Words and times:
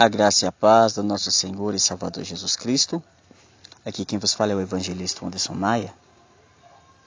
A 0.00 0.08
graça 0.08 0.46
e 0.46 0.48
a 0.48 0.52
paz 0.52 0.94
do 0.94 1.02
nosso 1.02 1.30
Senhor 1.30 1.74
e 1.74 1.78
Salvador 1.78 2.24
Jesus 2.24 2.56
Cristo. 2.56 3.02
Aqui 3.84 4.02
quem 4.06 4.18
vos 4.18 4.32
fala 4.32 4.52
é 4.52 4.54
o 4.54 4.60
evangelista 4.62 5.26
Anderson 5.26 5.52
Maia. 5.52 5.92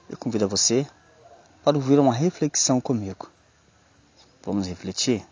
Eu 0.08 0.16
convido 0.16 0.48
você 0.48 0.86
para 1.64 1.76
ouvir 1.76 1.98
uma 1.98 2.14
reflexão 2.14 2.80
comigo. 2.80 3.28
Vamos 4.44 4.68
refletir? 4.68 5.26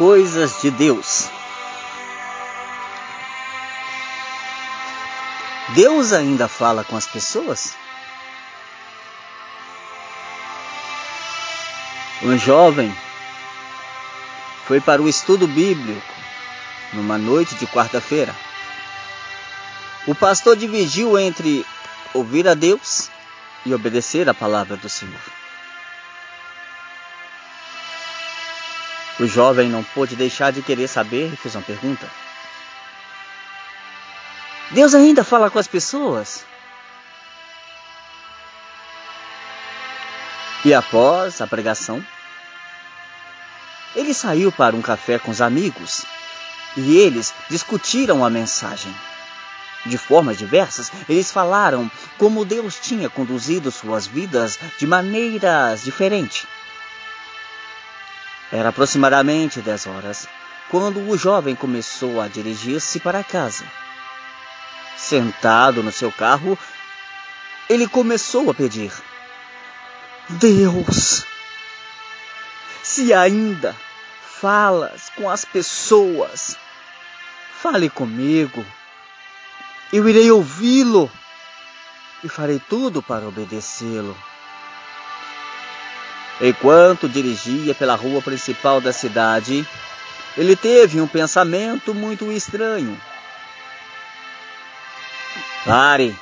Coisas 0.00 0.62
de 0.62 0.70
Deus. 0.70 1.28
Deus 5.74 6.14
ainda 6.14 6.48
fala 6.48 6.82
com 6.82 6.96
as 6.96 7.06
pessoas? 7.06 7.74
Um 12.22 12.38
jovem 12.38 12.96
foi 14.66 14.80
para 14.80 15.02
o 15.02 15.08
estudo 15.08 15.46
bíblico 15.46 16.14
numa 16.94 17.18
noite 17.18 17.54
de 17.56 17.66
quarta-feira. 17.66 18.34
O 20.06 20.14
pastor 20.14 20.56
dividiu 20.56 21.18
entre 21.18 21.66
ouvir 22.14 22.48
a 22.48 22.54
Deus 22.54 23.10
e 23.66 23.74
obedecer 23.74 24.30
a 24.30 24.34
palavra 24.34 24.78
do 24.78 24.88
Senhor. 24.88 25.39
O 29.20 29.26
jovem 29.26 29.68
não 29.68 29.84
pôde 29.84 30.16
deixar 30.16 30.50
de 30.50 30.62
querer 30.62 30.88
saber 30.88 31.30
e 31.30 31.36
fez 31.36 31.54
uma 31.54 31.62
pergunta. 31.62 32.08
Deus 34.70 34.94
ainda 34.94 35.22
fala 35.22 35.50
com 35.50 35.58
as 35.58 35.68
pessoas? 35.68 36.46
E 40.64 40.72
após 40.72 41.38
a 41.42 41.46
pregação, 41.46 42.02
ele 43.94 44.14
saiu 44.14 44.50
para 44.50 44.74
um 44.74 44.80
café 44.80 45.18
com 45.18 45.30
os 45.30 45.42
amigos 45.42 46.06
e 46.74 46.96
eles 46.96 47.34
discutiram 47.50 48.24
a 48.24 48.30
mensagem. 48.30 48.94
De 49.84 49.98
formas 49.98 50.38
diversas, 50.38 50.90
eles 51.06 51.30
falaram 51.30 51.90
como 52.16 52.44
Deus 52.44 52.78
tinha 52.80 53.10
conduzido 53.10 53.70
suas 53.70 54.06
vidas 54.06 54.58
de 54.78 54.86
maneiras 54.86 55.82
diferentes. 55.82 56.46
Era 58.52 58.70
aproximadamente 58.70 59.60
10 59.60 59.86
horas 59.86 60.28
quando 60.70 61.00
o 61.08 61.16
jovem 61.16 61.54
começou 61.54 62.20
a 62.20 62.28
dirigir-se 62.28 63.00
para 63.00 63.24
casa. 63.24 63.64
Sentado 64.96 65.82
no 65.82 65.92
seu 65.92 66.12
carro, 66.12 66.58
ele 67.68 67.88
começou 67.88 68.50
a 68.50 68.54
pedir: 68.54 68.92
Deus, 70.28 71.24
se 72.82 73.12
ainda 73.14 73.74
falas 74.40 75.10
com 75.16 75.28
as 75.28 75.44
pessoas, 75.44 76.56
fale 77.60 77.88
comigo. 77.88 78.64
Eu 79.92 80.08
irei 80.08 80.30
ouvi-lo 80.30 81.10
e 82.22 82.28
farei 82.28 82.60
tudo 82.60 83.02
para 83.02 83.26
obedecê-lo. 83.26 84.16
Enquanto 86.40 87.08
dirigia 87.08 87.74
pela 87.74 87.94
rua 87.94 88.22
principal 88.22 88.80
da 88.80 88.92
cidade, 88.92 89.66
ele 90.36 90.56
teve 90.56 91.00
um 91.00 91.06
pensamento 91.06 91.94
muito 91.94 92.32
estranho. 92.32 92.98
Pare 95.66 96.16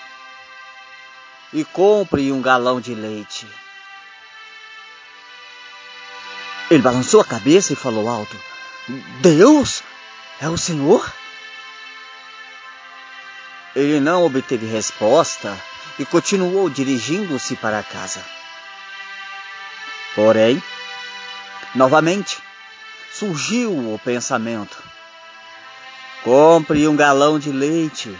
e 1.52 1.64
compre 1.64 2.32
um 2.32 2.42
galão 2.42 2.80
de 2.80 2.94
leite. 2.94 3.46
Ele 6.68 6.82
balançou 6.82 7.20
a 7.20 7.24
cabeça 7.24 7.72
e 7.72 7.76
falou 7.76 8.08
alto: 8.08 8.36
Deus? 9.20 9.82
É 10.40 10.48
o 10.48 10.58
Senhor? 10.58 11.12
Ele 13.74 14.00
não 14.00 14.24
obteve 14.24 14.66
resposta 14.66 15.56
e 15.98 16.04
continuou 16.04 16.68
dirigindo-se 16.68 17.56
para 17.56 17.82
casa. 17.82 18.37
Porém, 20.18 20.60
novamente, 21.76 22.42
surgiu 23.12 23.70
o 23.70 24.00
pensamento: 24.00 24.82
compre 26.24 26.88
um 26.88 26.96
galão 26.96 27.38
de 27.38 27.52
leite. 27.52 28.12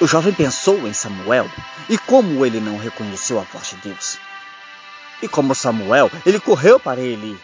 O 0.00 0.06
jovem 0.06 0.32
pensou 0.32 0.86
em 0.86 0.92
Samuel 0.92 1.50
e 1.88 1.98
como 1.98 2.46
ele 2.46 2.60
não 2.60 2.78
reconheceu 2.78 3.40
a 3.40 3.42
voz 3.42 3.70
de 3.70 3.76
Deus. 3.78 4.16
E 5.20 5.26
como 5.26 5.56
Samuel, 5.56 6.08
ele 6.24 6.38
correu 6.38 6.78
para 6.78 7.00
ele. 7.00 7.36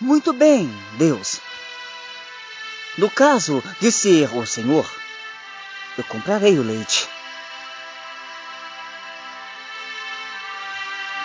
Muito 0.00 0.32
bem, 0.32 0.72
Deus. 0.92 1.40
No 2.96 3.10
caso 3.10 3.60
de 3.80 3.90
ser 3.90 4.32
o 4.32 4.46
Senhor, 4.46 4.88
eu 5.98 6.04
comprarei 6.04 6.56
o 6.56 6.62
leite. 6.62 7.08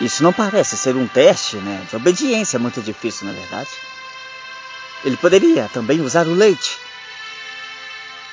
Isso 0.01 0.22
não 0.23 0.33
parece 0.33 0.75
ser 0.75 0.95
um 0.95 1.07
teste 1.07 1.56
né, 1.57 1.85
de 1.89 1.95
obediência 1.95 2.59
muito 2.59 2.81
difícil, 2.81 3.28
na 3.28 3.33
é 3.33 3.35
verdade. 3.35 3.69
Ele 5.06 5.16
poderia 5.16 5.69
também 5.69 6.01
usar 6.01 6.28
o 6.28 6.33
leite. 6.33 6.78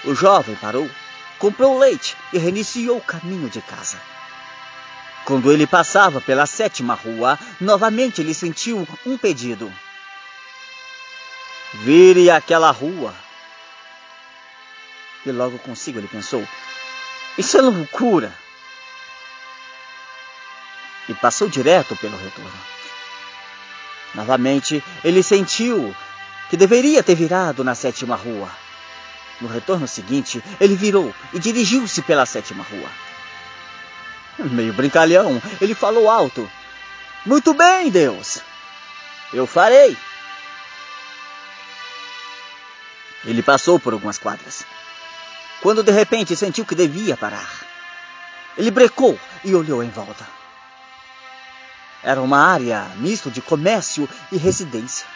O 0.04 0.14
jovem 0.14 0.56
parou, 0.56 0.90
comprou 1.38 1.76
o 1.76 1.78
leite 1.78 2.16
e 2.32 2.38
reiniciou 2.38 2.96
o 2.96 3.02
caminho 3.02 3.48
de 3.48 3.60
casa. 3.62 4.00
Quando 5.24 5.52
ele 5.52 5.66
passava 5.66 6.20
pela 6.20 6.46
sétima 6.46 6.94
rua, 6.94 7.38
novamente 7.60 8.20
ele 8.20 8.34
sentiu 8.34 8.86
um 9.06 9.16
pedido. 9.16 9.72
Vire 11.74 12.28
aquela 12.28 12.72
rua. 12.72 13.14
E 15.24 15.30
logo 15.30 15.58
consigo 15.60 16.00
ele 16.00 16.08
pensou: 16.08 16.46
Isso 17.38 17.56
é 17.56 17.60
loucura 17.60 18.41
e 21.12 21.14
passou 21.14 21.48
direto 21.48 21.94
pelo 21.96 22.16
retorno. 22.16 22.50
Novamente, 24.14 24.82
ele 25.04 25.22
sentiu 25.22 25.94
que 26.50 26.56
deveria 26.56 27.02
ter 27.02 27.14
virado 27.14 27.62
na 27.62 27.74
sétima 27.74 28.16
rua. 28.16 28.50
No 29.40 29.48
retorno 29.48 29.86
seguinte, 29.86 30.42
ele 30.60 30.74
virou 30.74 31.14
e 31.32 31.38
dirigiu-se 31.38 32.02
pela 32.02 32.26
sétima 32.26 32.64
rua. 32.64 32.88
Meio 34.50 34.72
brincalhão, 34.72 35.40
ele 35.60 35.74
falou 35.74 36.10
alto: 36.10 36.50
Muito 37.24 37.54
bem, 37.54 37.90
Deus, 37.90 38.40
eu 39.32 39.46
farei. 39.46 39.96
Ele 43.24 43.42
passou 43.42 43.78
por 43.78 43.92
algumas 43.92 44.18
quadras. 44.18 44.64
Quando 45.60 45.82
de 45.82 45.92
repente 45.92 46.34
sentiu 46.34 46.66
que 46.66 46.74
devia 46.74 47.16
parar, 47.16 47.50
ele 48.58 48.70
brecou 48.70 49.18
e 49.44 49.54
olhou 49.54 49.82
em 49.82 49.90
volta. 49.90 50.41
Era 52.02 52.20
uma 52.20 52.38
área 52.38 52.84
misto 52.96 53.30
de 53.30 53.40
comércio 53.40 54.08
e 54.30 54.36
residência. 54.36 55.06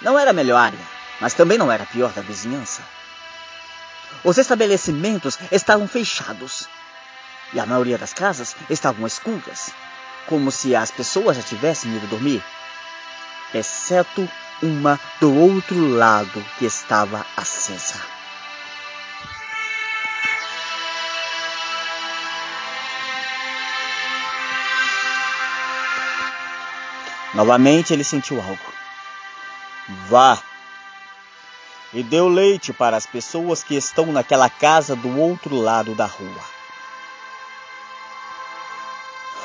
Não 0.00 0.18
era 0.18 0.30
a 0.30 0.34
melhor 0.34 0.58
área, 0.58 0.78
mas 1.20 1.34
também 1.34 1.58
não 1.58 1.70
era 1.70 1.84
a 1.84 1.86
pior 1.86 2.12
da 2.12 2.22
vizinhança. 2.22 2.82
Os 4.24 4.38
estabelecimentos 4.38 5.38
estavam 5.50 5.88
fechados 5.88 6.68
e 7.52 7.60
a 7.60 7.66
maioria 7.66 7.98
das 7.98 8.12
casas 8.12 8.54
estavam 8.70 9.06
escuras, 9.06 9.70
como 10.26 10.50
se 10.50 10.74
as 10.74 10.90
pessoas 10.90 11.36
já 11.36 11.42
tivessem 11.42 11.94
ido 11.96 12.06
dormir, 12.06 12.42
exceto 13.52 14.28
uma 14.62 14.98
do 15.20 15.34
outro 15.34 15.88
lado 15.88 16.44
que 16.58 16.64
estava 16.64 17.26
acesa. 17.36 18.11
Novamente 27.34 27.92
ele 27.92 28.04
sentiu 28.04 28.40
algo. 28.40 28.58
Vá 30.08 30.42
e 31.94 32.02
o 32.20 32.28
leite 32.28 32.72
para 32.72 32.96
as 32.96 33.04
pessoas 33.04 33.62
que 33.62 33.74
estão 33.74 34.06
naquela 34.06 34.48
casa 34.48 34.96
do 34.96 35.18
outro 35.18 35.56
lado 35.56 35.94
da 35.94 36.06
rua. 36.06 36.44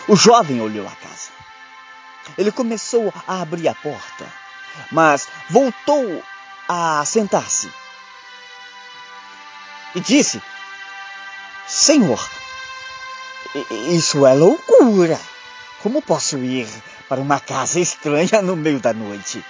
O 0.07 0.15
jovem 0.15 0.61
olhou 0.61 0.87
a 0.87 0.91
casa. 0.91 1.31
Ele 2.37 2.51
começou 2.51 3.13
a 3.27 3.41
abrir 3.41 3.67
a 3.67 3.75
porta, 3.75 4.25
mas 4.91 5.27
voltou 5.49 6.23
a 6.69 7.03
sentar-se 7.05 7.69
e 9.95 9.99
disse: 9.99 10.41
Senhor, 11.67 12.29
isso 13.89 14.25
é 14.25 14.33
loucura. 14.33 15.19
Como 15.87 16.01
posso 16.01 16.37
ir 16.39 16.67
para 17.07 17.21
uma 17.21 17.39
casa 17.39 17.79
estranha 17.79 18.41
no 18.41 18.57
meio 18.57 18.77
da 18.77 18.91
noite? 18.91 19.41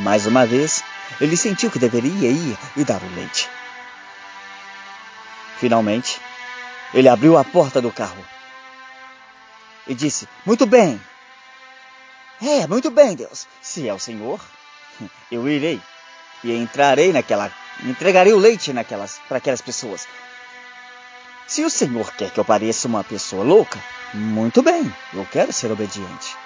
Mais 0.00 0.26
uma 0.26 0.46
vez, 0.46 0.82
ele 1.20 1.36
sentiu 1.36 1.70
que 1.70 1.78
deveria 1.78 2.30
ir 2.30 2.58
e 2.78 2.82
dar 2.82 3.02
o 3.02 3.14
leite. 3.14 3.46
Finalmente, 5.58 6.18
ele 6.94 7.10
abriu 7.10 7.36
a 7.36 7.44
porta 7.44 7.78
do 7.78 7.92
carro 7.92 8.24
e 9.86 9.94
disse: 9.94 10.26
Muito 10.46 10.64
bem. 10.64 10.98
É, 12.40 12.66
muito 12.66 12.90
bem, 12.90 13.14
Deus. 13.14 13.46
Se 13.60 13.86
é 13.86 13.92
o 13.92 13.98
Senhor, 13.98 14.40
eu 15.30 15.46
irei 15.46 15.78
e 16.42 16.56
entrarei 16.56 17.12
naquela. 17.12 17.52
Entregarei 17.84 18.32
o 18.32 18.38
leite 18.38 18.72
naquelas 18.72 19.20
para 19.28 19.36
aquelas 19.36 19.60
pessoas. 19.60 20.08
Se 21.46 21.64
o 21.64 21.70
Senhor 21.70 22.12
quer 22.12 22.30
que 22.30 22.40
eu 22.40 22.44
pareça 22.44 22.88
uma 22.88 23.04
pessoa 23.04 23.44
louca, 23.44 23.78
muito 24.12 24.62
bem, 24.62 24.92
eu 25.14 25.24
quero 25.26 25.52
ser 25.52 25.70
obediente. 25.70 26.36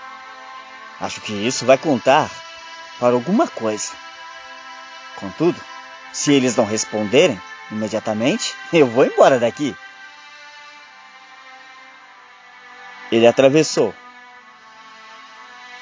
Acho 1.01 1.23
que 1.23 1.33
isso 1.33 1.65
vai 1.65 1.79
contar 1.79 2.31
para 2.99 3.15
alguma 3.15 3.49
coisa. 3.49 3.93
Contudo, 5.17 5.59
se 6.13 6.33
eles 6.35 6.55
não 6.55 6.67
responderem 6.67 7.41
imediatamente, 7.71 8.55
eu 8.71 8.87
vou 8.87 9.07
embora 9.07 9.39
daqui. 9.39 9.75
Ele 13.11 13.27
atravessou. 13.27 13.95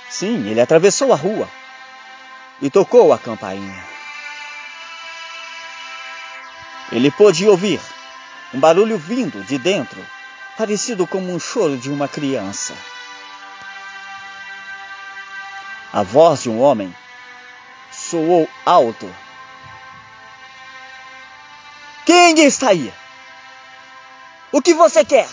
Sim, 0.09 0.49
ele 0.49 0.61
atravessou 0.61 1.13
a 1.13 1.17
rua 1.17 1.49
e 2.63 2.71
tocou 2.71 3.13
a 3.13 3.19
campainha. 3.19 3.85
Ele 6.93 7.11
pôde 7.11 7.47
ouvir 7.47 7.81
um 8.53 8.61
barulho 8.61 8.99
vindo 8.99 9.45
de 9.45 9.59
dentro, 9.59 10.05
parecido 10.57 11.07
como 11.07 11.33
um 11.33 11.39
choro 11.39 11.77
de 11.77 11.91
uma 11.91 12.09
criança. 12.09 12.75
A 15.93 16.03
voz 16.03 16.43
de 16.43 16.51
um 16.51 16.61
homem 16.61 16.95
soou 17.91 18.49
alto. 18.65 19.15
Quem 22.05 22.39
está 22.41 22.71
aí? 22.71 22.93
O 24.51 24.63
que 24.63 24.73
você 24.73 25.05
quer? 25.05 25.29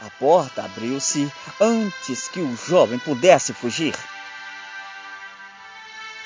A 0.00 0.10
porta 0.18 0.64
abriu-se 0.64 1.32
antes 1.60 2.28
que 2.28 2.40
o 2.40 2.56
jovem 2.56 2.98
pudesse 2.98 3.52
fugir. 3.52 3.94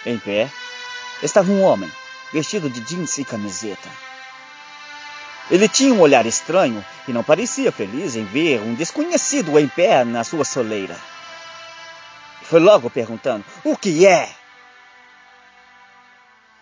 Em 0.07 0.19
pé 0.19 0.51
estava 1.23 1.51
um 1.51 1.63
homem, 1.63 1.91
vestido 2.33 2.71
de 2.71 2.81
jeans 2.81 3.19
e 3.19 3.25
camiseta. 3.25 4.08
Ele 5.51 5.69
tinha 5.69 5.95
um 5.95 6.01
olhar 6.01 6.27
estranho 6.27 6.85
e 7.07 7.13
não 7.13 7.25
parecia 7.25 7.73
feliz 7.73 8.17
em 8.17 8.25
ver 8.25 8.61
um 8.61 8.75
desconhecido 8.75 9.59
em 9.59 9.67
pé 9.67 10.05
na 10.05 10.23
sua 10.23 10.45
soleira. 10.45 10.97
Foi 12.43 12.61
logo 12.61 12.91
perguntando: 12.91 13.45
O 13.65 13.77
que 13.77 14.07
é? 14.07 14.31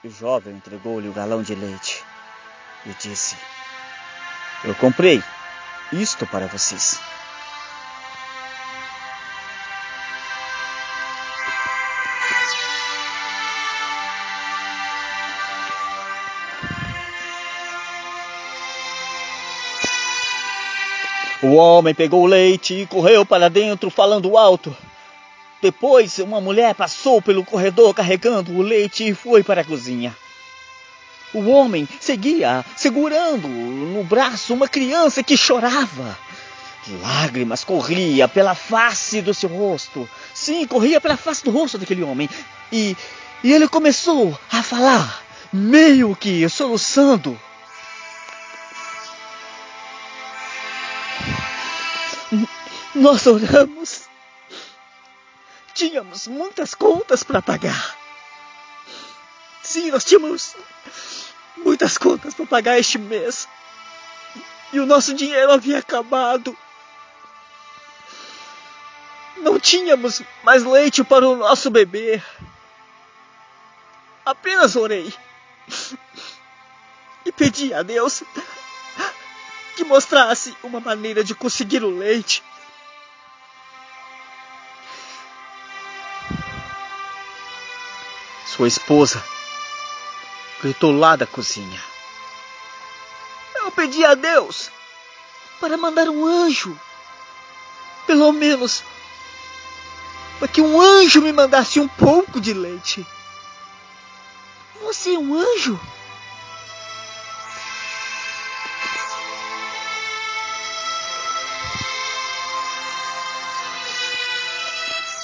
O 0.04 0.08
jovem 0.08 0.54
entregou-lhe 0.54 1.08
o 1.08 1.12
galão 1.12 1.42
de 1.42 1.54
leite 1.54 2.04
e 2.84 2.90
disse: 3.00 3.36
Eu 4.62 4.74
comprei 4.76 5.22
isto 5.92 6.26
para 6.26 6.46
vocês. 6.46 7.00
O 21.42 21.54
homem 21.54 21.94
pegou 21.94 22.22
o 22.22 22.26
leite 22.26 22.74
e 22.74 22.86
correu 22.86 23.26
para 23.26 23.50
dentro, 23.50 23.90
falando 23.90 24.38
alto. 24.38 24.74
Depois, 25.60 26.18
uma 26.18 26.40
mulher 26.40 26.74
passou 26.74 27.20
pelo 27.20 27.44
corredor 27.44 27.94
carregando 27.94 28.52
o 28.52 28.62
leite 28.62 29.08
e 29.08 29.14
foi 29.14 29.42
para 29.42 29.60
a 29.60 29.64
cozinha. 29.64 30.16
O 31.34 31.50
homem 31.50 31.86
seguia 32.00 32.64
segurando 32.74 33.48
no 33.48 34.02
braço 34.04 34.54
uma 34.54 34.68
criança 34.68 35.22
que 35.22 35.36
chorava. 35.36 36.16
Lágrimas 37.02 37.64
corria 37.64 38.28
pela 38.28 38.54
face 38.54 39.20
do 39.20 39.34
seu 39.34 39.50
rosto. 39.50 40.08
Sim, 40.32 40.66
corria 40.66 41.00
pela 41.00 41.16
face 41.16 41.44
do 41.44 41.50
rosto 41.50 41.78
daquele 41.78 42.02
homem. 42.02 42.30
E, 42.72 42.96
e 43.42 43.52
ele 43.52 43.68
começou 43.68 44.38
a 44.50 44.62
falar, 44.62 45.22
meio 45.52 46.14
que 46.16 46.48
soluçando. 46.48 47.38
Nós 52.96 53.26
oramos 53.26 54.06
Tínhamos 55.76 56.26
muitas 56.26 56.74
contas 56.74 57.22
para 57.22 57.42
pagar. 57.42 57.94
Sim, 59.62 59.90
nós 59.90 60.06
tínhamos 60.06 60.56
muitas 61.58 61.98
contas 61.98 62.32
para 62.32 62.46
pagar 62.46 62.78
este 62.78 62.96
mês. 62.96 63.46
E 64.72 64.80
o 64.80 64.86
nosso 64.86 65.12
dinheiro 65.12 65.52
havia 65.52 65.78
acabado. 65.78 66.56
Não 69.36 69.60
tínhamos 69.60 70.22
mais 70.42 70.64
leite 70.64 71.04
para 71.04 71.28
o 71.28 71.36
nosso 71.36 71.70
bebê. 71.70 72.22
Apenas 74.24 74.76
orei. 74.76 75.12
E 77.26 77.30
pedi 77.32 77.74
a 77.74 77.82
Deus 77.82 78.22
que 79.76 79.84
mostrasse 79.84 80.56
uma 80.62 80.80
maneira 80.80 81.22
de 81.22 81.34
conseguir 81.34 81.84
o 81.84 81.90
leite. 81.90 82.42
Sua 88.56 88.68
esposa 88.68 89.22
gritou 90.62 90.90
lá 90.90 91.14
da 91.14 91.26
cozinha. 91.26 91.78
Eu 93.56 93.70
pedi 93.70 94.02
a 94.02 94.14
Deus 94.14 94.70
para 95.60 95.76
mandar 95.76 96.08
um 96.08 96.24
anjo. 96.24 96.74
Pelo 98.06 98.32
menos 98.32 98.82
para 100.38 100.48
que 100.48 100.62
um 100.62 100.80
anjo 100.80 101.20
me 101.20 101.34
mandasse 101.34 101.78
um 101.78 101.86
pouco 101.86 102.40
de 102.40 102.54
leite. 102.54 103.06
Você 104.80 105.14
é 105.14 105.18
um 105.18 105.34
anjo? 105.34 105.78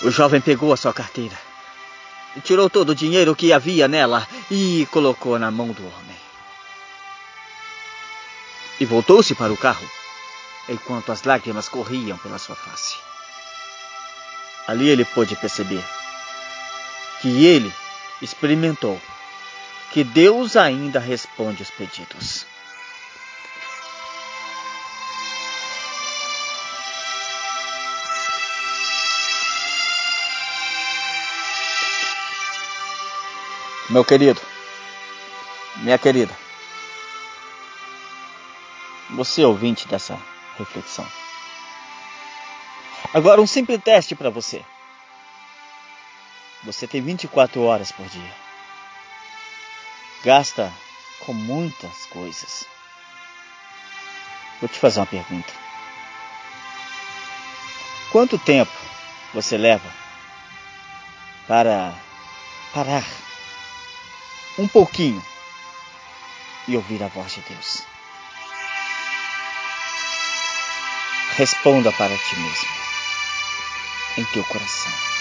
O 0.03 0.11
jovem 0.11 0.41
pegou 0.43 0.71
a 0.71 0.77
sua 0.77 0.93
carteira 0.93 1.52
tirou 2.41 2.71
todo 2.71 2.91
o 2.91 2.95
dinheiro 2.95 3.37
que 3.37 3.53
havia 3.53 3.87
nela 3.87 4.27
e 4.51 4.87
colocou 4.91 5.39
na 5.39 5.51
mão 5.51 5.69
do 5.69 5.87
homem. 5.87 6.17
E 8.81 8.85
voltou-se 8.85 9.35
para 9.35 9.53
o 9.53 9.57
carro, 9.57 9.89
enquanto 10.69 11.13
as 11.13 11.23
lágrimas 11.23 11.69
corriam 11.69 12.17
pela 12.19 12.39
sua 12.39 12.57
face. 12.57 12.97
Ali 14.67 14.89
ele 14.89 15.05
pôde 15.05 15.37
perceber 15.37 15.85
que 17.21 17.45
ele 17.45 17.73
experimentou 18.21 19.01
que 19.93 20.03
Deus 20.03 20.57
ainda 20.57 20.99
responde 20.99 21.63
os 21.63 21.71
pedidos. 21.71 22.47
Meu 33.93 34.07
querido, 34.07 34.41
minha 35.83 35.99
querida, 35.99 36.35
você 39.11 39.43
é 39.43 39.47
ouvinte 39.47 39.87
dessa 39.87 40.19
reflexão. 40.57 41.07
Agora, 43.13 43.43
um 43.43 43.47
simples 43.47 43.83
teste 43.83 44.15
para 44.15 44.31
você. 44.31 44.65
Você 46.65 46.87
tem 46.87 47.03
24 47.03 47.61
horas 47.61 47.93
por 47.93 48.07
dia. 48.07 48.35
Gasta 50.25 50.73
com 51.27 51.35
muitas 51.35 52.07
coisas. 52.07 52.67
Vou 54.59 54.71
te 54.71 54.79
fazer 54.79 55.01
uma 55.01 55.07
pergunta. 55.07 55.53
Quanto 58.11 58.39
tempo 58.39 58.73
você 59.35 59.59
leva 59.59 59.93
para 61.47 61.93
parar 62.73 63.05
um 64.59 64.69
pouquinho 64.69 65.23
e 66.69 66.77
ouvir 66.77 67.03
a 67.03 67.09
voz 67.09 67.33
de 67.33 67.41
Deus. 67.43 67.83
Responda 71.37 71.91
para 71.93 72.17
ti 72.17 72.37
mesmo, 72.37 72.69
em 74.19 74.25
teu 74.25 74.45
coração. 74.45 75.12